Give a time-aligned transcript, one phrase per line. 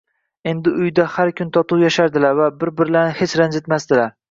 [0.51, 4.13] Endi uyda har kun totuv yashardilar va bir-birlarini hech ranjitmasdilar